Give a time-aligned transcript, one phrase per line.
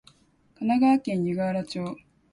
[0.55, 1.95] 神奈川県湯河原町